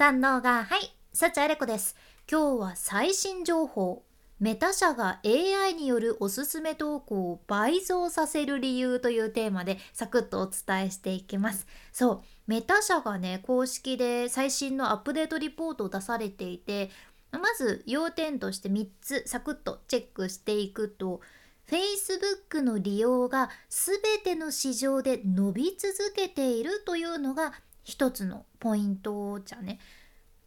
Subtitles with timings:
[0.00, 1.94] 三能がはい幸あれ子です。
[2.26, 4.02] 今日は最新情報。
[4.38, 11.66] メタ社が AI によるおすすめ投稿を倍増させる理由というテーマでサクッとお伝えしていきます。
[11.92, 16.88] そうメタ社がね公式で最新のアップデートリポートを出されていて
[17.30, 21.20] まず要点として3つサクッとチェックしていくと
[21.68, 27.52] Facebook の利用が全ての市場で伸び続けているというのが
[27.84, 29.78] 一つのポイントじゃね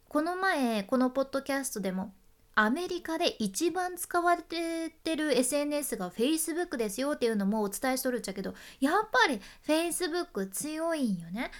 [0.08, 2.12] この前このポッドキャストでも
[2.56, 11.50] アメリカで一番使われてる SNS が Facebook ですよっていうのもお伝えしとるっちゃけどやっぱり Facebook 強いんよね。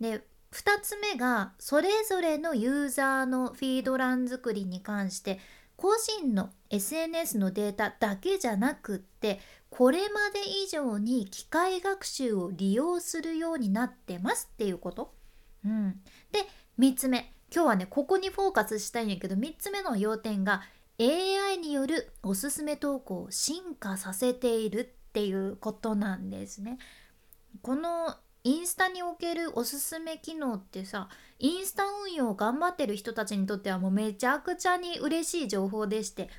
[0.00, 5.38] で2つ目がそれぞれのユーザーのフィード欄作りに関して
[5.76, 15.14] 個人の SNS のデータだけじゃなくってこれまで以上に機械学習を利用するようになってますっていうこと？
[15.64, 16.00] うん、
[16.32, 16.40] で
[16.78, 20.62] 3つ目今日はねここにフォーカスしたいんやけど3つ目の要点が
[20.98, 26.78] AI によるおすすめ投稿を進化させているっていうことなんですね。
[27.62, 31.08] このインスタにおけるおすすめ機能ってさ
[31.38, 36.30] インスタ運用を頑張ってる人たちにとってはもうめちゃくちゃに嬉しい情報でして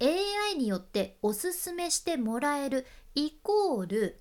[0.00, 4.20] AI によっておすすめしてもらえるイコール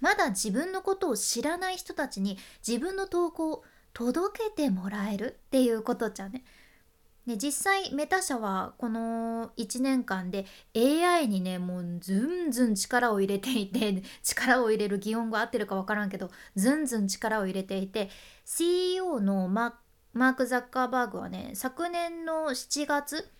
[0.00, 6.44] まだ自分のことを知らない人たちに自分の投稿を届けてもらえるっていうことじゃね。
[7.26, 18.08] ね、実際メタ社はこの1年間で AI にねもうずんずん力を入れていて 力を入れる擬音が合ってるか分からんけどずんずん力を入れていて
[18.46, 23.30] CEO のマーク・ザッカーバーグはね昨年の7月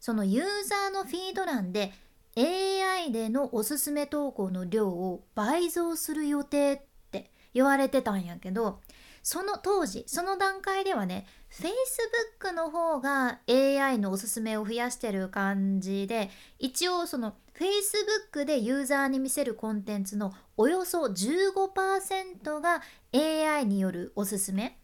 [0.00, 1.92] そのユーザーのフィード欄で
[2.36, 8.80] AI でのおすすめ投稿の量を倍増する予定って言われてたんやけど
[9.22, 22.82] その当時その段階ではね Facebook の方が AI のおすすめを増やしてる感じで一応その Facebook でユーザーに見せるコンテンツのおよそ15%が
[23.12, 24.78] AI によるおすすめ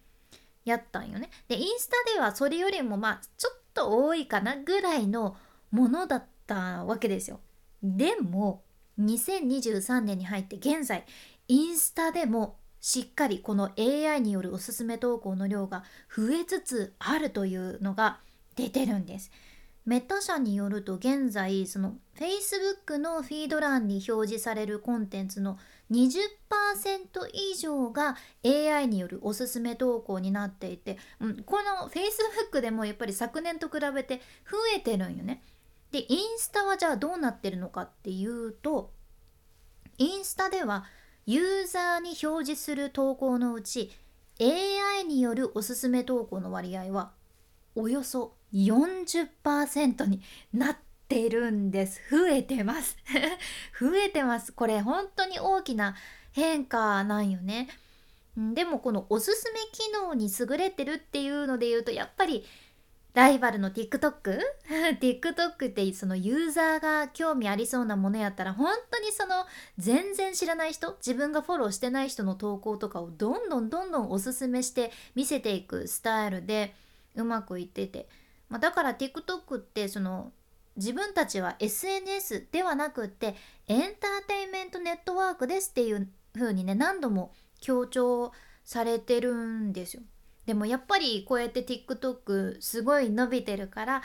[0.65, 1.31] やったんよね。
[1.47, 5.37] でインスタではそれよりもまあちょっと多いかなぐらいの
[5.71, 7.41] ものだったわけですよ。
[7.83, 8.63] でも
[8.99, 11.05] 2023年に入って現在
[11.49, 18.21] インスタでもしっかりこの AI によるおすすめ投稿の量が増えつつあるというのが
[18.57, 19.31] 出てるんです。
[19.87, 25.59] メタ社によると現在その Facebook のフィード欄に表示されるコンテンツの
[25.91, 26.21] 20%
[27.33, 35.43] 以上が AI によるおすすめ投稿になっていて、うん、この Facebook でもやっぱり昨年と比べて増えてるんよね。
[35.93, 38.91] でインスタはじゃあどうなってるのかっていうと
[39.99, 40.87] インスタでは
[41.27, 43.93] ユーザーに表示する投稿のうち
[44.41, 47.13] AI によるおすすめ投稿の割合は
[47.77, 50.23] およそ40%に
[50.53, 50.77] なっ
[51.09, 52.01] てるんです。
[52.11, 52.97] 増えてます。
[53.79, 54.53] 増えてます。
[54.53, 55.95] これ本当に大きな
[56.33, 57.69] 変化なんよね。
[58.37, 62.45] でもこのおすすめ機能に優れてるっていうので言うとやっぱり
[63.15, 69.47] ライバルの TikTok?TikTok ってそのユーザーが興味ありそうなものやったら本当にその
[69.79, 76.75] 全然知らない人自分がフォローしてない人の投稿とかをどんどんどんどんおすすめして見せていくスタイルで
[77.15, 78.09] うまくいってて、
[78.55, 80.31] まあ、だから TikTok ってその
[80.77, 83.35] 自分たちは SNS ではなくって
[83.67, 88.31] エンターテインメントネットワークですっていう風にね何度も強調
[88.63, 90.05] されてるんですよ。
[90.47, 94.03] でもやっぱりこうやって TikTok すごい伸びてるから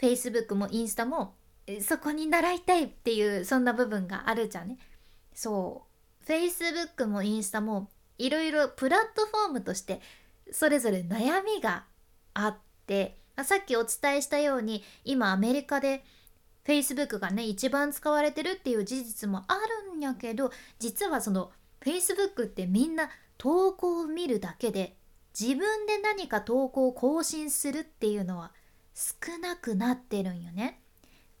[0.00, 1.34] Facebook もインスタも
[1.80, 4.78] そこに習いたいっていうそんな部分があるじゃんね。
[5.34, 5.86] そ
[6.22, 10.00] う Facebook もインスタもいろいろプラットフォームとして
[10.52, 11.86] それぞれ悩みが
[12.34, 16.04] あってさっきお伝えしたように今アメリカで
[16.64, 19.54] Facebook がね一番使われてるっていう事実もあ
[19.92, 21.50] るんやけど実はその
[21.80, 24.96] Facebook ってみんな投稿を見るだけで
[25.38, 28.52] 自分で何か投稿を更新するっていうのは
[28.94, 30.80] 少なくなってるんよね。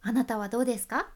[0.00, 1.10] あなたはどうですか？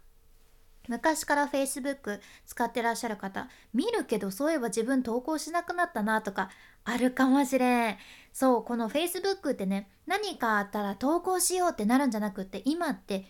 [0.88, 6.50] 昔から Facebook 使ってらっしゃる方見るけどそういえば自分投稿しなくなったなとか
[6.82, 7.96] あるかもしれん
[8.32, 13.26] そうこの Facebook ってね何かあったら投稿しようってなるんじゃなくって今って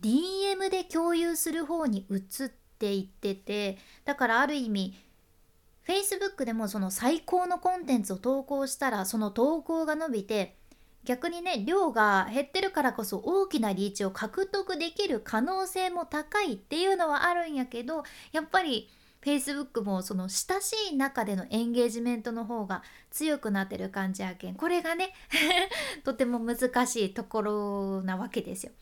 [0.00, 2.48] DM で共有する方に移っ
[2.78, 4.94] ていっててだからある意味
[5.86, 10.56] Facebook でもその最高のコンテンツを投稿したらその投稿が伸びて
[11.04, 18.90] 逆にね量が減ってるからこそ大きなリーチを獲得できる可能性も高いっていうのはあるんやけどやっぱり
[19.26, 25.12] Facebook もその親しい中でのエンゲージメントの方が強くなってる感じやけんこれがね
[26.04, 28.72] とても難しいところなわけですよ。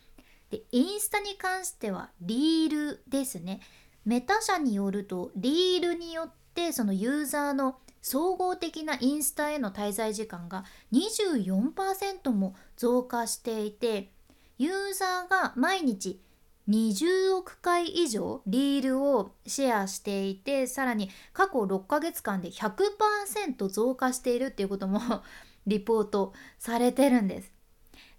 [0.50, 3.61] でインスタに関してはリールですね。
[4.05, 14.12] メタ社によるとリールによってそのユーザーの総合的なインスタへの滞在時間が24%も増加していて
[14.58, 16.20] ユーザーが毎日
[16.69, 25.00] 20億回以上リールをシェアしていてさらに過去6ヶ月間で100%増加しているっていうことも
[25.66, 27.52] リポートされてるんです。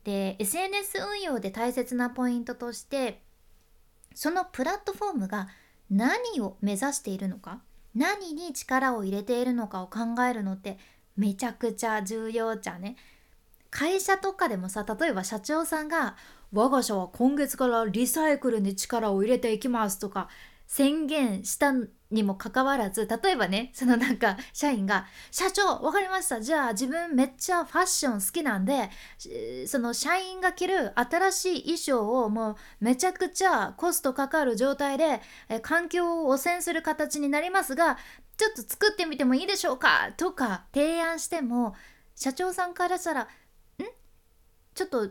[0.03, 3.23] で SNS 運用で大切なポイントとして
[4.13, 5.49] そのプラットフォームが
[5.89, 7.61] 何を目指しているのか
[7.95, 10.77] 何に力を入れているのかを考えるのって
[11.15, 12.97] めちゃくちゃ重要じゃね。
[13.75, 16.15] 会社とかでもさ例えば社長さんが
[16.53, 20.29] 「我が社は今月からリサイクルに力を入れていきます」とか
[20.65, 21.73] 宣言した
[22.09, 28.89] にもかかわらず例えばねそのなんか社員が「社長分かりましたじゃあ自分めっちゃファッション好きなんで
[29.67, 35.21] その社員が着る新しい衣装をもうめちゃくちゃコストかかる状態で
[35.61, 37.97] 環境を汚染する形になりますが
[38.37, 41.75] ちょっと作ってみてもいいでしょうか?」とか提案しても
[42.15, 43.27] 社長さんからしたら
[44.75, 45.07] 「ちょっと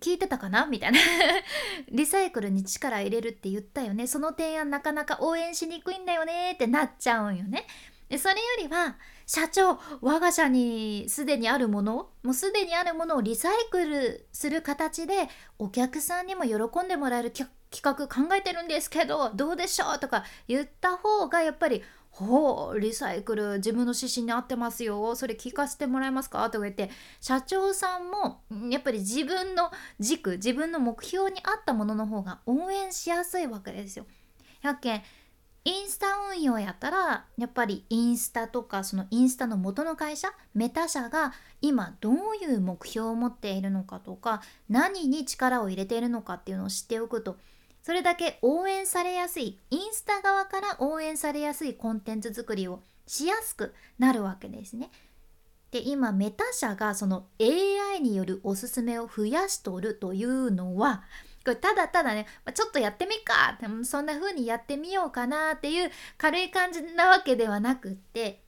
[0.00, 0.66] 聞いてたかな？
[0.66, 0.98] みたいな。
[1.90, 4.06] リサイクルに力入れるって言ったよね。
[4.06, 7.66] その提案なかなか応援しにくいんだよねってなっちゃうんよね。
[8.08, 17.48] でそれよりは社長我が社にすでにあるものもうすでにあるものをリサイクルする形でお客さんにも喜んでもらえる企
[17.82, 19.98] 画考えてるんですけどどうでしょう？
[20.00, 26.50] とか言った方がやっぱりほうリサイクル自分の指針に合ってますよそれ聞かせてもらえますか？
[26.50, 26.90] とか言って
[27.20, 34.06] 社長さんもやっぱり自分の軸自分の目標に合ったものの方が応援しやすいわけですよ。
[34.60, 35.02] やけ
[35.62, 44.40] インスタ運用やったらやっぱりインスタとかそのインスタの元の会社メタ社が今どういう目標を持っているのかとか
[44.70, 47.36] 何に力を入れているのかっていうのを知っておくと
[47.82, 54.90] それだけ応援されやすいインスタ側から応援されやすいコンテンツ作りをしやすくなるわけですね。
[55.70, 61.04] で今メタ社がその AI によるおすすめを増やしとるというのは
[61.44, 68.42] これただただねちょっとやってみっかそんな風にやってみようかなっていう軽い感じなわけではなくって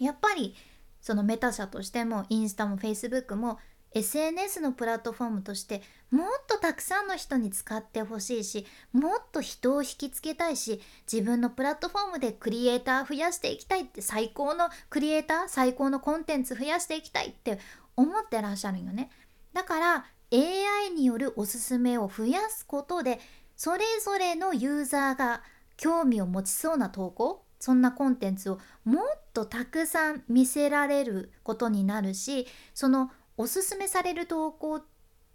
[0.00, 0.54] やっぱり
[1.00, 3.58] そのメタ社としてもインスタもフェイスブックも
[3.92, 17.58] SNS のプラットフォームとしてもっとたくさんの人に使ってほしいしもっと人を引きつけたいし自分のプラットフォームでクリエイター増やしていきたいって最高のクリエイター最高のコンテンツ増やしていきたいって
[17.96, 19.10] 思ってらっしゃるよね。
[19.52, 23.18] だから AI によるおすすめを増やすことで
[23.56, 25.42] それぞれのユーザーが
[25.76, 33.10] 興味を持ちそうな投稿そんなコンテンツをもっとたくさん見せられることになるしその
[33.40, 34.82] おすすめされる投稿っ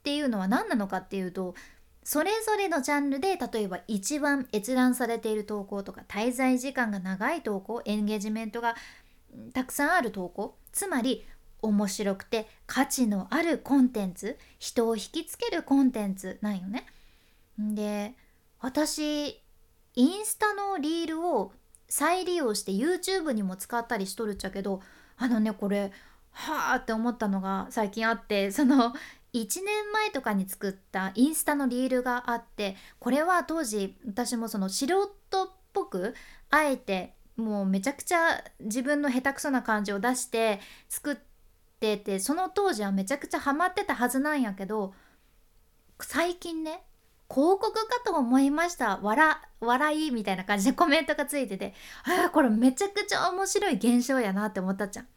[0.04, 1.56] ていうのは何なのかっていうと
[2.04, 8.76] それぞれのジャンルで例えば一番閲覧されている投稿とか滞在時間が長い投稿エンゲージメントが
[9.54, 11.26] たくさんある投稿つまり
[11.64, 16.86] 面白くて価値のあるコンテンツ人を引きつけるコンテンツなんよね。
[17.58, 18.14] で
[18.60, 19.42] 私
[19.96, 21.54] インスタのリールを
[21.90, 24.82] 再利用して YouTube にも使ったりしとるっちゃけど
[25.18, 25.92] あのねこれ
[26.36, 28.94] はあって思ったのが最近あってその
[29.34, 35.08] 1年前とかに作ったインスタのリールがあってこれは当時私もその素人っ
[35.74, 36.14] ぽく
[36.50, 41.16] あえてもうめちゃくちゃ自分の下手くそな感じを出して作っ
[41.80, 44.94] ててその当時はめちゃくちゃハマってたはずなんやけど
[46.02, 46.82] 最近ね
[47.30, 51.74] 広告かと思いました笑笑いみたいな感じでコメントがついてて
[52.04, 55.08] あこれめちゃくちゃ面白い現象やなって思ったじゃん。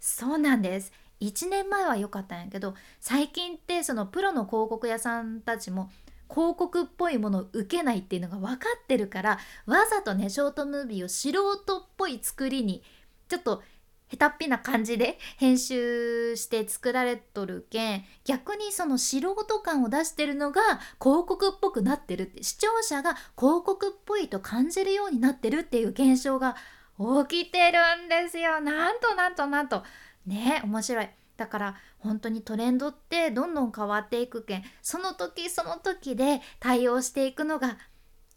[0.00, 0.92] そうなんです。
[1.20, 5.90] 1年前は良かったんやけど最近ってそのプロの広告屋さんたちも
[6.28, 12.82] 広告っぽいものを受けないっていうのが分かってるからわざとねショートムービーを素人っぽい作りに
[13.28, 13.62] ちょっと
[14.08, 20.60] 下手っぴな感じで編集して作られとるけん逆にその素人感を出してるのが
[21.00, 26.56] 広告っぽくなってるって視聴者が広告っぽいと感じるようになってるっていう現象が
[26.98, 28.60] 起きてるんですよ。
[28.60, 29.82] なんとなんとなんと。
[30.26, 31.08] ね面白い。
[31.36, 37.76] だから本当にトレンドってどんどん変わっていくけんその時その時で対応していくのが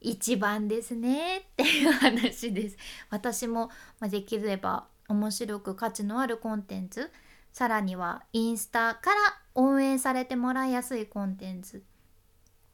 [0.01, 1.37] 一番ですね。
[1.37, 2.77] っていう話です。
[3.09, 3.69] 私も
[4.01, 7.09] できれば面白く価値のあるコンテンツ
[7.53, 9.17] さらにはインスタから
[9.55, 11.83] 応援されてもらいやすいコンテンツ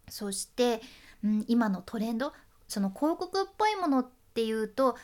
[0.09, 0.81] そして、
[1.23, 2.33] うん、今のトレンド
[2.67, 4.97] その広告っぽいものっっていうと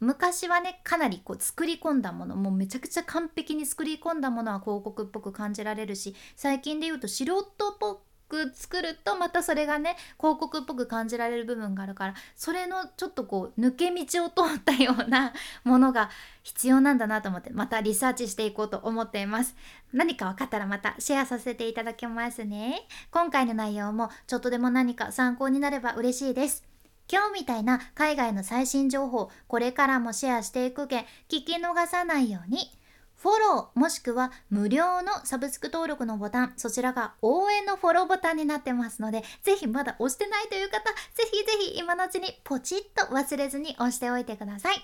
[0.00, 7.44] 昔はねかなりこう作り込んだものもうめちゃくちゃ完璧に作り込んだものは広告っぽく感じられるし最近で言うと素人っ
[7.78, 15.32] ぽく作るとまたそれがね広告っぽく感じられる部分があるからそれのちょっとこう抜け道を通ったような
[15.64, 16.10] ものが
[16.42, 19.56] 必要なんだなと思ってまたリサーチしていこうと思っています。
[19.92, 22.86] 何か分かったらまたシェアさせていただきますね。
[23.10, 26.75] 今回の内容もちょっとでも何か参考になれば嬉しいです。
[27.10, 32.70] 今日みたいな海外の最新情報これからもシェアしていくけん聞き逃さないように。
[33.16, 44.76] フォローもしくは無料のサブスク登録のボタンそちらが応援のフォローボタンになってますのでぜひまだ押してないという方ぜひぜひ今のうちにポチッと忘れずに押しておいてください。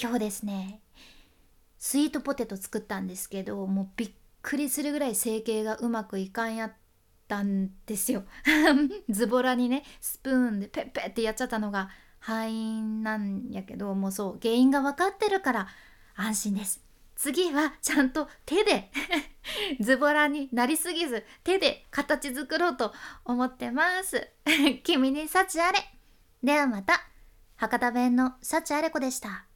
[0.00, 0.80] 今日ですね
[1.78, 4.10] スイートポテト作ったんですけどもうびっ
[4.42, 6.72] くりするぐらい成形がうまくいかんやっ
[7.28, 8.24] たんですよ。
[9.08, 15.68] ズボラにねスプーンでペッペッってやっちゃったのが敗因なんやけどもうそう原因が分かってるから
[16.14, 16.84] 安心です。
[17.16, 18.90] 次はちゃんと手で
[19.80, 22.92] ズボラになりすぎず手で形作ろうと
[23.24, 24.28] 思ってます。
[24.82, 25.78] 君に幸あれ。
[26.42, 27.08] ではまた。
[27.56, 29.46] 博多弁の幸あれ子でした。